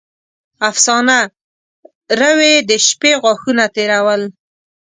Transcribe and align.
افسانه: 0.69 1.17
روې 2.21 2.53
د 2.69 2.71
شپې 2.87 3.11
غاښونه 3.21 3.65
تېرول. 3.75 4.21